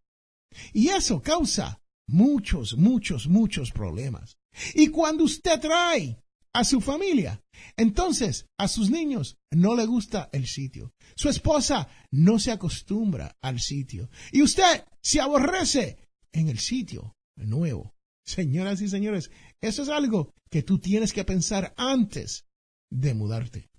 Y 0.72 0.88
eso 0.88 1.20
causa 1.20 1.79
muchos, 2.10 2.76
muchos, 2.76 3.28
muchos 3.28 3.70
problemas. 3.70 4.36
Y 4.74 4.88
cuando 4.88 5.24
usted 5.24 5.60
trae 5.60 6.18
a 6.52 6.64
su 6.64 6.80
familia. 6.80 7.42
Entonces, 7.76 8.46
a 8.58 8.68
sus 8.68 8.90
niños 8.90 9.38
no 9.50 9.74
le 9.74 9.86
gusta 9.86 10.28
el 10.32 10.46
sitio. 10.46 10.92
Su 11.14 11.28
esposa 11.28 11.88
no 12.10 12.38
se 12.38 12.50
acostumbra 12.50 13.36
al 13.40 13.60
sitio. 13.60 14.10
Y 14.32 14.42
usted 14.42 14.84
se 15.02 15.20
aborrece 15.20 15.98
en 16.32 16.48
el 16.48 16.58
sitio 16.58 17.14
nuevo. 17.36 17.94
Señoras 18.24 18.80
y 18.80 18.88
señores, 18.88 19.30
eso 19.60 19.82
es 19.82 19.88
algo 19.88 20.32
que 20.50 20.62
tú 20.62 20.78
tienes 20.78 21.12
que 21.12 21.24
pensar 21.24 21.74
antes 21.76 22.44
de 22.90 23.14
mudarte. 23.14 23.70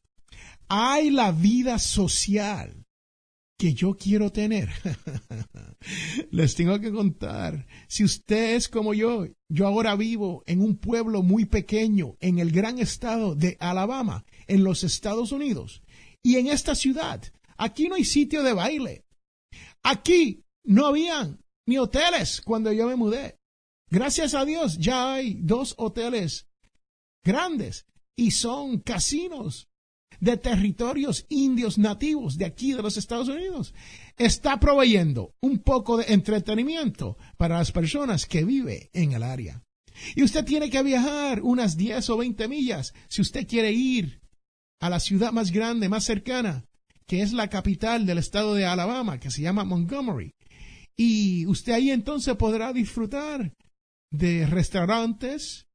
Hay 0.68 1.10
la 1.10 1.32
vida 1.32 1.80
social 1.80 2.81
que 3.62 3.76
yo 3.76 3.96
quiero 3.96 4.32
tener. 4.32 4.70
Les 6.32 6.56
tengo 6.56 6.80
que 6.80 6.92
contar, 6.92 7.68
si 7.88 8.04
usted 8.04 8.56
es 8.56 8.68
como 8.68 8.96
yo, 8.96 9.28
yo 9.50 9.68
ahora 9.68 9.96
vivo 9.96 10.42
en 10.48 10.62
un 10.62 10.78
pueblo 10.78 11.22
muy 11.22 11.46
pequeño 11.46 12.18
en 12.22 12.40
el 12.40 12.52
gran 12.52 12.80
estado 12.80 13.36
de 13.36 13.58
Alabama, 13.60 14.26
en 14.48 14.64
los 14.64 14.84
Estados 14.84 15.32
Unidos. 15.32 15.84
Y 16.24 16.38
en 16.38 16.48
esta 16.48 16.74
ciudad, 16.74 17.22
aquí 17.56 17.88
no 17.88 17.94
hay 17.94 18.04
sitio 18.04 18.42
de 18.42 18.54
baile. 18.54 19.06
Aquí 19.84 20.44
no 20.64 20.88
habían 20.88 21.46
ni 21.68 21.78
hoteles 21.78 22.42
cuando 22.42 22.72
yo 22.72 22.88
me 22.88 22.96
mudé. 22.96 23.38
Gracias 23.92 24.34
a 24.34 24.44
Dios 24.44 24.80
ya 24.80 25.14
hay 25.14 25.36
dos 25.36 25.76
hoteles 25.78 26.48
grandes 27.24 27.86
y 28.16 28.32
son 28.32 28.80
casinos 28.80 29.70
de 30.20 30.38
territorios 30.38 31.26
indios 31.30 31.78
nativos 31.78 32.38
de 32.38 32.46
aquí 32.46 32.74
de 32.74 32.82
los 32.82 32.98
Estados 32.98 33.28
Unidos. 33.28 33.74
Está 34.18 34.60
proveyendo 34.60 35.34
un 35.42 35.60
poco 35.60 35.98
de 35.98 36.14
entretenimiento 36.14 37.18
para 37.38 37.58
las 37.58 37.72
personas 37.72 38.26
que 38.26 38.44
viven 38.44 38.90
en 38.94 39.14
el 39.14 39.24
área. 39.24 39.64
Y 40.16 40.24
usted 40.24 40.46
tiene 40.46 40.70
que 40.70 40.84
viajar 40.84 41.42
unas 41.42 41.78
10 41.78 42.10
o 42.10 42.18
20 42.18 42.48
millas 42.48 42.94
si 43.08 43.22
usted 43.22 43.48
quiere 43.48 43.72
ir 43.72 44.22
a 44.80 44.90
la 44.90 45.00
ciudad 45.00 45.32
más 45.32 45.52
grande, 45.52 45.90
más 45.90 46.04
cercana, 46.04 46.66
que 47.06 47.22
es 47.22 47.34
la 47.34 47.50
capital 47.50 48.06
del 48.06 48.18
estado 48.18 48.54
de 48.56 48.66
Alabama, 48.66 49.20
que 49.20 49.32
se 49.32 49.42
llama 49.42 49.64
Montgomery. 49.64 50.34
Y 50.98 51.46
usted 51.46 51.74
ahí 51.74 51.92
entonces 51.92 52.36
podrá 52.36 52.74
disfrutar 52.74 53.54
de 54.12 54.46
restaurantes, 54.46 55.68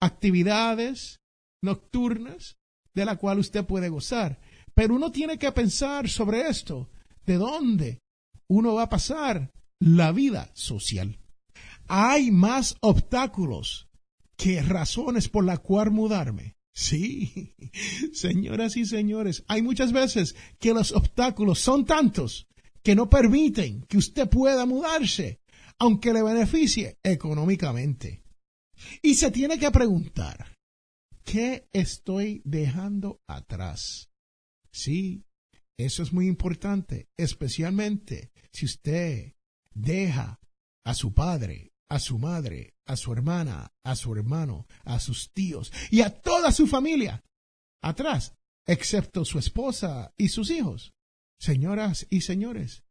actividades 0.00 1.20
nocturnas, 1.62 2.56
de 2.94 3.04
la 3.04 3.16
cual 3.16 3.38
usted 3.38 3.64
puede 3.64 3.88
gozar. 3.88 4.40
Pero 4.74 4.94
uno 4.94 5.10
tiene 5.10 5.38
que 5.38 5.52
pensar 5.52 6.08
sobre 6.08 6.48
esto, 6.48 6.90
de 7.26 7.36
dónde 7.36 8.00
uno 8.48 8.74
va 8.74 8.84
a 8.84 8.88
pasar 8.88 9.52
la 9.78 10.12
vida 10.12 10.50
social. 10.54 11.18
Hay 11.88 12.30
más 12.30 12.76
obstáculos 12.80 13.88
que 14.36 14.62
razones 14.62 15.28
por 15.28 15.44
la 15.44 15.58
cual 15.58 15.90
mudarme. 15.90 16.56
Sí, 16.72 17.54
señoras 18.12 18.76
y 18.76 18.86
señores, 18.86 19.44
hay 19.48 19.62
muchas 19.62 19.92
veces 19.92 20.34
que 20.58 20.72
los 20.72 20.92
obstáculos 20.92 21.58
son 21.58 21.84
tantos 21.84 22.46
que 22.82 22.94
no 22.94 23.10
permiten 23.10 23.82
que 23.82 23.98
usted 23.98 24.28
pueda 24.28 24.64
mudarse, 24.66 25.40
aunque 25.78 26.12
le 26.12 26.22
beneficie 26.22 26.98
económicamente. 27.02 28.22
Y 29.02 29.14
se 29.14 29.30
tiene 29.30 29.58
que 29.58 29.70
preguntar, 29.70 30.56
¿Qué 31.30 31.68
estoy 31.72 32.42
dejando 32.44 33.22
atrás? 33.28 34.10
Sí, 34.72 35.22
eso 35.78 36.02
es 36.02 36.12
muy 36.12 36.26
importante, 36.26 37.08
especialmente 37.16 38.32
si 38.52 38.66
usted 38.66 39.34
deja 39.72 40.40
a 40.84 40.92
su 40.92 41.14
padre, 41.14 41.72
a 41.88 42.00
su 42.00 42.18
madre, 42.18 42.74
a 42.84 42.96
su 42.96 43.12
hermana, 43.12 43.72
a 43.84 43.94
su 43.94 44.12
hermano, 44.12 44.66
a 44.84 44.98
sus 44.98 45.30
tíos 45.32 45.72
y 45.92 46.00
a 46.00 46.10
toda 46.10 46.50
su 46.50 46.66
familia 46.66 47.22
atrás, 47.80 48.34
excepto 48.66 49.24
su 49.24 49.38
esposa 49.38 50.12
y 50.16 50.30
sus 50.30 50.50
hijos. 50.50 50.94
señoras 51.38 52.08
y 52.10 52.22
señores, 52.22 52.82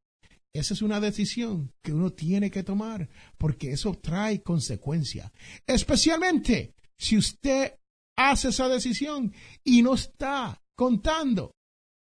esa 0.54 0.76
es 0.76 0.82
una 0.82 1.02
decisión 1.02 1.74
que 1.84 1.92
uno 1.92 2.14
tiene 2.14 2.50
que 2.52 2.64
tomar 2.64 3.10
porque 3.38 3.74
eso 3.74 3.96
trae 3.96 4.42
consecuencia. 4.44 5.34
Especialmente 5.68 6.74
si 6.98 7.18
usted 7.18 7.79
hace 8.20 8.50
esa 8.50 8.68
decisión 8.68 9.34
y 9.64 9.82
no 9.82 9.94
está 9.94 10.62
contando 10.76 11.54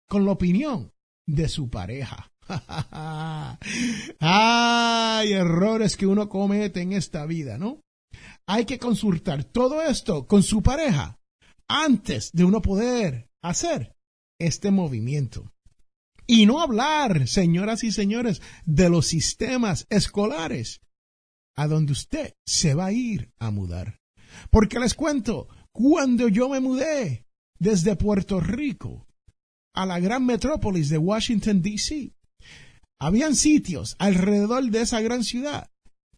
con 0.06 0.26
la 0.26 0.32
opinión 0.32 0.92
de 1.26 1.48
su 1.48 1.70
pareja. 1.70 2.30
Hay 4.20 5.32
errores 5.32 5.96
que 5.96 6.06
uno 6.06 6.28
comete 6.28 6.82
en 6.82 6.92
esta 6.92 7.24
vida, 7.24 7.56
¿no? 7.56 7.80
Hay 8.46 8.66
que 8.66 8.78
consultar 8.78 9.44
todo 9.44 9.80
esto 9.80 10.26
con 10.26 10.42
su 10.42 10.62
pareja 10.62 11.18
antes 11.68 12.30
de 12.32 12.44
uno 12.44 12.60
poder 12.60 13.30
hacer 13.42 13.96
este 14.38 14.70
movimiento. 14.70 15.54
Y 16.26 16.44
no 16.44 16.60
hablar, 16.60 17.28
señoras 17.28 17.82
y 17.82 17.92
señores, 17.92 18.42
de 18.66 18.90
los 18.90 19.06
sistemas 19.06 19.86
escolares 19.88 20.82
a 21.56 21.66
donde 21.66 21.92
usted 21.92 22.34
se 22.44 22.74
va 22.74 22.86
a 22.86 22.92
ir 22.92 23.32
a 23.38 23.50
mudar. 23.50 24.00
Porque 24.50 24.78
les 24.78 24.94
cuento, 24.94 25.48
cuando 25.74 26.28
yo 26.28 26.48
me 26.48 26.60
mudé 26.60 27.26
desde 27.58 27.96
Puerto 27.96 28.38
Rico 28.38 29.08
a 29.74 29.84
la 29.84 29.98
gran 29.98 30.24
metrópolis 30.24 30.88
de 30.88 30.98
Washington, 30.98 31.62
D.C., 31.62 32.14
habían 33.00 33.34
sitios 33.34 33.96
alrededor 33.98 34.70
de 34.70 34.82
esa 34.82 35.00
gran 35.00 35.24
ciudad 35.24 35.68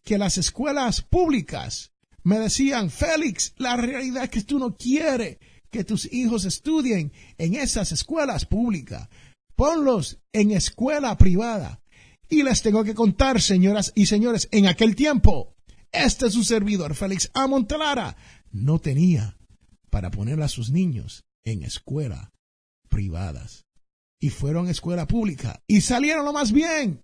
que 0.03 0.19
las 0.19 0.37
escuelas 0.37 1.01
públicas 1.01 1.91
me 2.21 2.37
decían, 2.37 2.91
Félix, 2.91 3.55
la 3.57 3.75
realidad 3.77 4.25
es 4.25 4.29
que 4.29 4.43
tú 4.43 4.59
no 4.59 4.75
quieres 4.75 5.39
que 5.71 5.83
tus 5.83 6.11
hijos 6.13 6.45
estudien 6.45 7.11
en 7.39 7.55
esas 7.55 7.91
escuelas 7.91 8.45
públicas. 8.45 9.09
Ponlos 9.55 10.19
en 10.33 10.51
escuela 10.51 11.17
privada. 11.17 11.81
Y 12.29 12.43
les 12.43 12.61
tengo 12.61 12.83
que 12.83 12.93
contar, 12.93 13.41
señoras 13.41 13.91
y 13.95 14.05
señores, 14.05 14.49
en 14.51 14.67
aquel 14.67 14.95
tiempo, 14.95 15.55
este 15.91 16.29
su 16.29 16.43
servidor, 16.43 16.93
Félix 16.93 17.31
Amontelara, 17.33 18.15
no 18.51 18.79
tenía 18.79 19.36
para 19.97 20.11
poner 20.11 20.39
a 20.43 20.47
sus 20.47 20.69
niños 20.69 21.25
en 21.43 21.63
escuela 21.63 22.31
privadas. 22.87 23.65
Y 24.21 24.29
fueron 24.29 24.67
a 24.67 24.69
escuela 24.69 25.07
pública 25.07 25.63
y 25.65 25.81
salieron 25.81 26.23
lo 26.23 26.33
más 26.33 26.51
bien. 26.51 27.03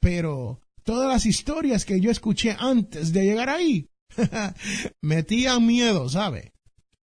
Pero 0.00 0.60
todas 0.82 1.08
las 1.08 1.24
historias 1.24 1.86
que 1.86 1.98
yo 1.98 2.10
escuché 2.10 2.54
antes 2.58 3.14
de 3.14 3.24
llegar 3.24 3.48
ahí, 3.48 3.88
metían 5.02 5.64
miedo, 5.64 6.10
¿sabe? 6.10 6.52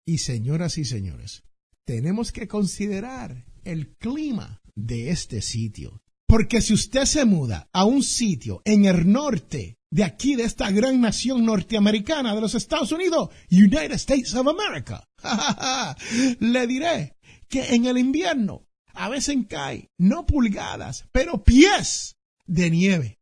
Y 0.06 0.18
señoras 0.18 0.76
y 0.76 0.84
señores, 0.84 1.42
tenemos 1.86 2.30
que 2.30 2.46
considerar 2.46 3.46
el 3.64 3.96
clima 3.96 4.60
de 4.74 5.08
este 5.08 5.40
sitio. 5.40 6.02
Porque 6.28 6.60
si 6.60 6.74
usted 6.74 7.06
se 7.06 7.24
muda 7.24 7.70
a 7.72 7.86
un 7.86 8.02
sitio 8.02 8.60
en 8.66 8.84
el 8.84 9.10
norte 9.10 9.78
de 9.94 10.02
aquí, 10.02 10.34
de 10.34 10.42
esta 10.42 10.72
gran 10.72 11.00
nación 11.00 11.44
norteamericana 11.44 12.34
de 12.34 12.40
los 12.40 12.56
Estados 12.56 12.90
Unidos, 12.90 13.30
United 13.48 13.92
States 13.92 14.34
of 14.34 14.48
America, 14.48 15.06
le 16.40 16.66
diré 16.66 17.16
que 17.48 17.74
en 17.74 17.86
el 17.86 17.98
invierno 17.98 18.66
a 18.92 19.08
veces 19.08 19.36
cae 19.48 19.90
no 19.98 20.26
pulgadas, 20.26 21.08
pero 21.12 21.42
pies 21.42 22.16
de 22.46 22.70
nieve. 22.70 23.20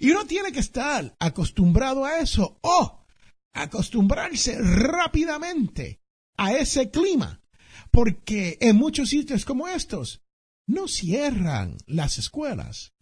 Y 0.00 0.10
uno 0.10 0.24
tiene 0.26 0.52
que 0.52 0.60
estar 0.60 1.16
acostumbrado 1.18 2.04
a 2.04 2.18
eso 2.18 2.58
o 2.62 3.04
acostumbrarse 3.52 4.56
rápidamente 4.60 6.00
a 6.36 6.54
ese 6.54 6.90
clima, 6.90 7.42
porque 7.90 8.58
en 8.60 8.76
muchos 8.76 9.08
sitios 9.10 9.44
como 9.44 9.68
estos 9.68 10.22
no 10.66 10.88
cierran 10.88 11.76
las 11.86 12.18
escuelas, 12.18 12.94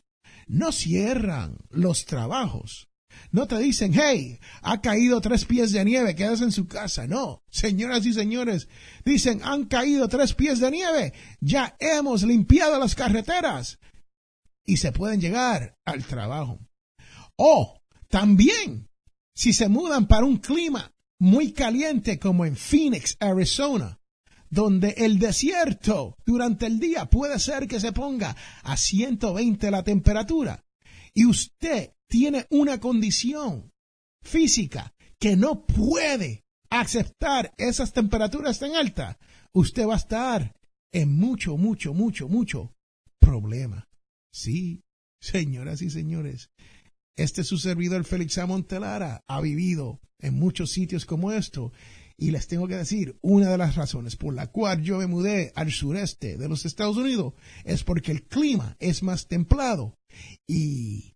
no 0.46 0.72
cierran 0.72 1.58
los 1.70 2.04
trabajos. 2.04 2.88
No 3.30 3.46
te 3.46 3.58
dicen, 3.58 3.92
hey, 3.94 4.38
ha 4.62 4.80
caído 4.80 5.20
tres 5.20 5.44
pies 5.44 5.72
de 5.72 5.84
nieve, 5.84 6.14
quedas 6.14 6.40
en 6.40 6.52
su 6.52 6.66
casa. 6.66 7.06
No, 7.06 7.42
señoras 7.50 8.04
y 8.06 8.12
señores, 8.12 8.68
dicen, 9.04 9.40
han 9.44 9.64
caído 9.64 10.08
tres 10.08 10.34
pies 10.34 10.60
de 10.60 10.70
nieve, 10.70 11.12
ya 11.40 11.76
hemos 11.78 12.22
limpiado 12.22 12.78
las 12.78 12.94
carreteras 12.94 13.78
y 14.64 14.76
se 14.76 14.92
pueden 14.92 15.20
llegar 15.20 15.78
al 15.84 16.04
trabajo. 16.04 16.60
O 17.36 17.80
también, 18.08 18.88
si 19.34 19.52
se 19.52 19.68
mudan 19.68 20.06
para 20.06 20.26
un 20.26 20.36
clima 20.36 20.92
muy 21.18 21.52
caliente 21.52 22.18
como 22.18 22.44
en 22.44 22.56
Phoenix, 22.56 23.16
Arizona, 23.20 23.98
donde 24.50 24.90
el 24.98 25.18
desierto 25.18 26.18
durante 26.26 26.66
el 26.66 26.78
día 26.78 27.06
puede 27.06 27.38
ser 27.38 27.66
que 27.66 27.80
se 27.80 27.92
ponga 27.92 28.36
a 28.62 28.76
120 28.76 29.70
la 29.70 29.82
temperatura 29.82 30.62
y 31.14 31.24
usted 31.24 31.92
tiene 32.12 32.46
una 32.50 32.78
condición 32.78 33.72
física 34.22 34.92
que 35.18 35.34
no 35.34 35.64
puede 35.64 36.44
aceptar 36.68 37.54
esas 37.56 37.94
temperaturas 37.94 38.58
tan 38.58 38.74
altas, 38.74 39.16
usted 39.54 39.86
va 39.86 39.94
a 39.94 39.96
estar 39.96 40.54
en 40.92 41.16
mucho, 41.16 41.56
mucho, 41.56 41.94
mucho, 41.94 42.28
mucho 42.28 42.74
problema. 43.18 43.88
Sí, 44.30 44.82
señoras 45.22 45.80
y 45.80 45.88
señores, 45.88 46.50
este 47.16 47.44
su 47.44 47.56
servidor 47.56 48.04
Félix 48.04 48.36
Amontelara 48.36 49.24
ha 49.26 49.40
vivido 49.40 50.02
en 50.18 50.34
muchos 50.34 50.70
sitios 50.70 51.06
como 51.06 51.32
esto 51.32 51.72
y 52.18 52.30
les 52.30 52.46
tengo 52.46 52.68
que 52.68 52.76
decir, 52.76 53.16
una 53.22 53.48
de 53.48 53.56
las 53.56 53.74
razones 53.76 54.16
por 54.16 54.34
la 54.34 54.48
cual 54.48 54.82
yo 54.82 54.98
me 54.98 55.06
mudé 55.06 55.50
al 55.54 55.72
sureste 55.72 56.36
de 56.36 56.48
los 56.50 56.66
Estados 56.66 56.98
Unidos 56.98 57.32
es 57.64 57.84
porque 57.84 58.12
el 58.12 58.24
clima 58.24 58.76
es 58.80 59.02
más 59.02 59.28
templado 59.28 59.98
y 60.46 61.11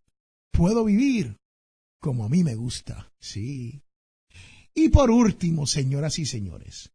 puedo 0.57 0.85
vivir 0.85 1.37
como 2.01 2.25
a 2.25 2.29
mí 2.29 2.43
me 2.45 2.55
gusta. 2.55 3.13
Sí. 3.21 3.83
Y 4.75 4.89
por 4.89 5.11
último, 5.11 5.67
señoras 5.67 6.19
y 6.19 6.27
señores, 6.27 6.93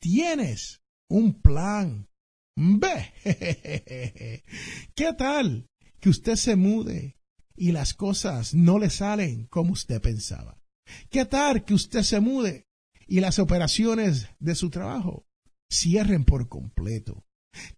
tienes 0.00 0.82
un 1.08 1.40
plan 1.40 2.08
B. 2.56 2.86
¿Qué 4.94 5.12
tal 5.16 5.68
que 6.00 6.08
usted 6.08 6.36
se 6.36 6.56
mude 6.56 7.16
y 7.56 7.72
las 7.72 7.94
cosas 7.94 8.54
no 8.54 8.78
le 8.78 8.90
salen 8.90 9.46
como 9.46 9.72
usted 9.72 10.00
pensaba? 10.00 10.60
¿Qué 11.10 11.24
tal 11.24 11.64
que 11.64 11.74
usted 11.74 12.02
se 12.02 12.20
mude 12.20 12.66
y 13.06 13.20
las 13.20 13.38
operaciones 13.38 14.28
de 14.38 14.54
su 14.54 14.70
trabajo 14.70 15.26
cierren 15.70 16.24
por 16.24 16.48
completo. 16.48 17.24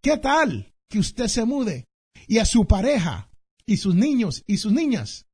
¿Qué 0.00 0.16
tal 0.18 0.74
que 0.88 0.98
usted 0.98 1.26
se 1.28 1.44
mude 1.44 1.88
y 2.26 2.38
a 2.38 2.44
su 2.44 2.66
pareja 2.66 3.30
y 3.66 3.78
sus 3.78 3.94
niños 3.94 4.44
y 4.46 4.58
sus 4.58 4.72
niñas 4.72 5.26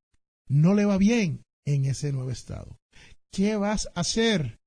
no 0.48 0.74
le 0.74 0.84
va 0.84 0.98
bien 0.98 1.44
en 1.66 1.84
ese 1.84 2.12
nuevo 2.12 2.30
estado? 2.30 2.78
¿Qué 3.30 3.56
vas 3.56 3.88
a 3.94 4.00
hacer 4.00 4.60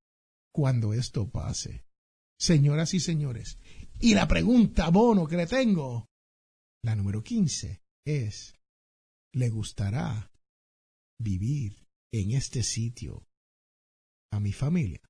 cuando 0.54 0.93
esto 0.93 1.30
pase? 1.30 1.86
Señoras 2.39 2.93
y 2.93 2.99
señores, 2.99 3.60
y 3.99 4.13
la 4.13 4.28
pregunta 4.28 4.89
bono 4.89 5.28
que 5.28 5.38
le 5.38 5.47
tengo, 5.47 6.08
la 6.84 6.95
número 6.95 7.23
15, 7.23 7.82
es, 8.06 8.56
¿le 9.34 9.49
gustará 9.49 10.32
vivir 11.19 11.86
en 12.12 12.32
este 12.32 12.62
sitio 12.62 13.25
a 14.32 14.39
mi 14.39 14.51
familia? 14.51 15.01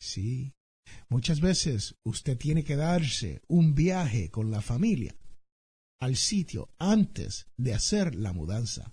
Sí. 0.00 0.54
Muchas 1.08 1.40
veces 1.40 1.96
usted 2.04 2.36
tiene 2.36 2.64
que 2.64 2.76
darse 2.76 3.40
un 3.48 3.74
viaje 3.74 4.30
con 4.30 4.50
la 4.50 4.60
familia 4.60 5.16
al 6.02 6.16
sitio 6.16 6.68
antes 6.80 7.46
de 7.56 7.74
hacer 7.74 8.16
la 8.16 8.32
mudanza 8.32 8.92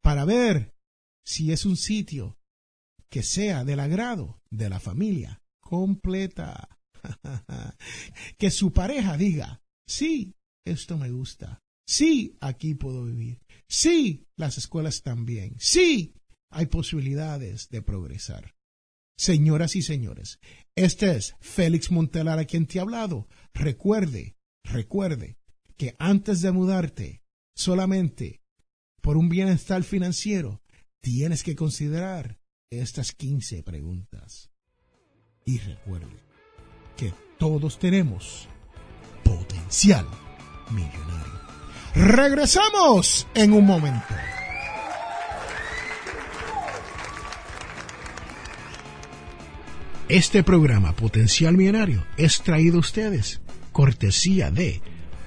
para 0.00 0.24
ver 0.24 0.74
si 1.22 1.52
es 1.52 1.66
un 1.66 1.76
sitio 1.76 2.38
que 3.10 3.22
sea 3.22 3.62
del 3.62 3.78
agrado 3.78 4.40
de 4.50 4.70
la 4.70 4.80
familia 4.80 5.42
completa. 5.60 6.80
que 8.38 8.50
su 8.50 8.72
pareja 8.72 9.18
diga, 9.18 9.60
sí, 9.86 10.34
esto 10.64 10.96
me 10.96 11.10
gusta. 11.10 11.60
Sí, 11.86 12.38
aquí 12.40 12.74
puedo 12.74 13.04
vivir. 13.04 13.42
Sí, 13.68 14.24
las 14.36 14.56
escuelas 14.56 15.02
también. 15.02 15.56
Sí, 15.58 16.14
hay 16.50 16.66
posibilidades 16.66 17.68
de 17.68 17.82
progresar. 17.82 18.54
Señoras 19.18 19.76
y 19.76 19.82
señores, 19.82 20.40
este 20.74 21.16
es 21.16 21.36
Félix 21.38 21.90
Montelar 21.90 22.38
a 22.38 22.46
quien 22.46 22.66
te 22.66 22.78
ha 22.78 22.82
hablado. 22.82 23.28
Recuerde, 23.52 24.36
recuerde 24.64 25.36
que 25.76 25.94
antes 25.98 26.40
de 26.40 26.52
mudarte, 26.52 27.22
solamente 27.54 28.42
por 29.00 29.16
un 29.16 29.28
bienestar 29.28 29.82
financiero, 29.82 30.62
tienes 31.00 31.42
que 31.42 31.54
considerar 31.54 32.38
estas 32.70 33.12
15 33.12 33.62
preguntas. 33.62 34.50
Y 35.44 35.58
recuerde 35.58 36.16
que 36.96 37.12
todos 37.38 37.78
tenemos 37.78 38.48
potencial 39.22 40.06
millonario. 40.70 41.40
Regresamos 41.94 43.26
en 43.34 43.52
un 43.52 43.64
momento. 43.64 44.14
Este 50.08 50.44
programa 50.44 50.94
Potencial 50.94 51.56
Millonario 51.56 52.06
es 52.16 52.40
traído 52.42 52.76
a 52.76 52.80
ustedes 52.80 53.40
cortesía 53.72 54.50
de 54.50 54.80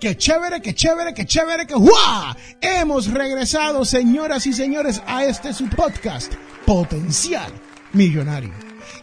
¡Qué 0.00 0.16
chévere, 0.16 0.62
qué 0.62 0.74
chévere, 0.74 1.12
qué 1.12 1.26
chévere, 1.26 1.66
que 1.66 1.74
¡guau! 1.74 2.34
Hemos 2.60 3.12
regresado, 3.12 3.84
señoras 3.84 4.46
y 4.46 4.52
señores, 4.52 5.02
a 5.06 5.24
este 5.24 5.52
su 5.52 5.68
podcast, 5.68 6.32
Potencial 6.64 7.52
Millonario. 7.92 8.52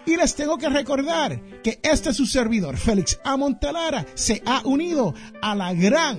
Y 0.06 0.16
les 0.16 0.36
tengo 0.36 0.58
que 0.58 0.70
recordar 0.70 1.42
que 1.62 1.82
este 1.84 2.14
su 2.14 2.26
servidor, 2.26 2.78
Félix 2.78 3.20
Amontelara, 3.26 4.06
se 4.14 4.42
ha 4.46 4.62
unido 4.64 5.14
a 5.42 5.54
la 5.54 5.74
gran 5.74 6.18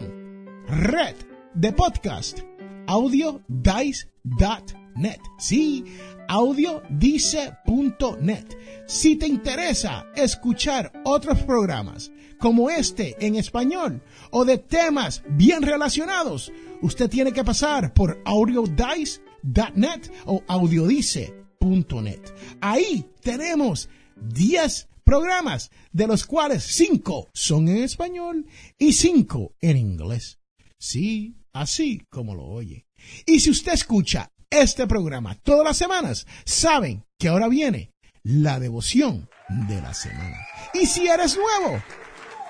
red 0.69 1.17
de 1.55 1.73
podcast 1.73 2.41
audiodice.net. 2.87 5.21
Sí, 5.39 5.85
audiodice.net. 6.29 8.47
Si 8.87 9.17
te 9.17 9.27
interesa 9.27 10.07
escuchar 10.15 10.93
otros 11.05 11.43
programas 11.43 12.13
como 12.39 12.71
este 12.71 13.17
en 13.25 13.37
español 13.37 14.03
o 14.31 14.45
de 14.45 14.59
temas 14.59 15.23
bien 15.29 15.63
relacionados, 15.63 16.53
usted 16.83 17.09
tiene 17.09 17.33
que 17.33 17.45
pasar 17.45 17.95
por 17.95 18.21
audiodice.net 18.25 20.11
o 20.27 20.43
audiodice.net. 20.47 22.21
Ahí 22.61 23.07
tenemos 23.23 23.89
10 24.17 24.89
programas, 25.07 25.71
de 25.93 26.07
los 26.07 26.27
cuales 26.27 26.65
5 26.65 27.31
son 27.33 27.69
en 27.69 27.79
español 27.79 28.47
y 28.77 28.93
5 28.93 29.55
en 29.61 29.77
inglés. 29.77 30.39
Sí, 30.79 31.37
así 31.53 32.03
como 32.11 32.35
lo 32.35 32.45
oye. 32.45 32.87
Y 33.25 33.41
si 33.41 33.51
usted 33.51 33.73
escucha 33.73 34.33
este 34.51 34.87
programa 34.87 35.35
todas 35.37 35.65
las 35.65 35.77
semanas, 35.77 36.27
saben 36.45 37.05
que 37.19 37.29
ahora 37.29 37.49
viene 37.49 37.93
la 38.23 38.59
devoción 38.59 39.29
de 39.49 39.81
la 39.81 39.95
semana. 39.95 40.37
Y 40.75 40.87
si 40.87 41.07
eres 41.07 41.37
nuevo, 41.37 41.83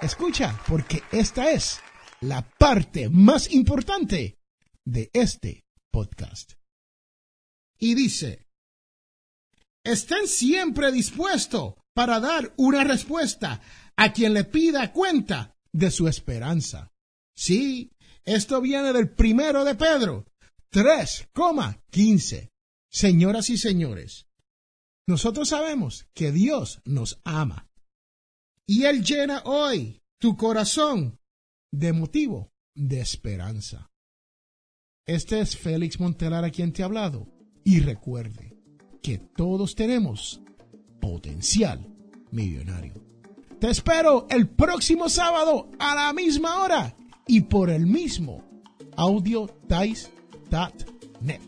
escucha, 0.01 0.59
porque 0.67 1.03
esta 1.13 1.51
es 1.51 1.81
la 2.21 2.43
parte 2.43 3.09
más 3.09 3.53
importante 3.53 4.39
de 4.85 5.11
este 5.13 5.65
podcast. 5.91 6.53
Y 7.79 7.95
dice, 7.95 8.47
estén 9.85 10.27
siempre 10.27 10.93
dispuestos 10.93 11.75
para 11.95 12.21
dar 12.21 12.53
una 12.57 12.85
respuesta 12.85 13.61
a 13.97 14.13
quien 14.13 14.35
le 14.35 14.45
pida 14.45 14.93
cuenta 14.93 15.57
de 15.73 15.91
su 15.91 16.09
esperanza. 16.09 16.93
Sí, 17.35 17.93
esto 18.25 18.61
viene 18.61 18.93
del 18.93 19.11
primero 19.11 19.65
de 19.65 19.75
Pedro 19.75 20.27
3,15. 20.77 22.51
Señoras 22.91 23.49
y 23.49 23.57
señores, 23.57 24.27
nosotros 25.07 25.49
sabemos 25.49 26.07
que 26.13 26.33
Dios 26.33 26.83
nos 26.85 27.19
ama 27.25 27.67
y 28.67 28.85
Él 28.85 29.03
llena 29.03 29.43
hoy 29.47 30.03
tu 30.19 30.37
corazón 30.37 31.19
de 31.73 31.95
motivo 31.95 32.53
de 32.75 33.01
esperanza. 33.01 33.91
Este 35.07 35.41
es 35.41 35.57
Félix 35.57 35.99
Montelar 35.99 36.45
a 36.45 36.51
quien 36.51 36.75
te 36.75 36.83
ha 36.83 36.87
hablado 36.87 37.27
y 37.65 37.81
recuerde 37.81 38.55
que 39.03 39.17
todos 39.17 39.77
tenemos 39.77 40.43
potencial 41.01 41.87
millonario. 42.33 43.03
Te 43.59 43.71
espero 43.71 44.27
el 44.29 44.47
próximo 44.51 45.09
sábado 45.09 45.71
a 45.79 45.95
la 45.95 46.13
misma 46.13 46.63
hora 46.63 46.95
y 47.27 47.41
por 47.41 47.71
el 47.71 47.87
mismo 47.87 48.45
audiodice.net 50.51 51.41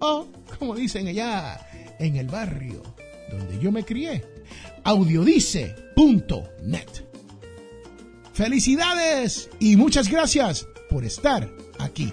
o 0.00 0.26
como 0.58 0.74
dicen 0.74 1.06
allá 1.08 1.60
en 1.98 2.16
el 2.16 2.28
barrio 2.28 2.82
donde 3.30 3.58
yo 3.58 3.72
me 3.72 3.84
crié, 3.84 4.24
audiodice.net. 4.84 6.88
Felicidades 8.32 9.50
y 9.58 9.76
muchas 9.76 10.08
gracias 10.08 10.66
por 10.90 11.04
estar 11.04 11.50
aquí. 11.78 12.12